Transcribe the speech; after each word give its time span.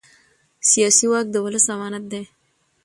سیاسي 0.69 1.05
واک 1.11 1.25
د 1.31 1.35
ولس 1.45 1.65
امانت 1.73 2.05
دی 2.11 2.23